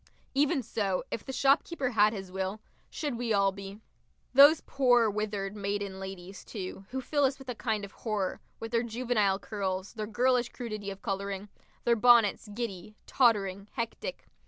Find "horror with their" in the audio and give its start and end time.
7.91-8.81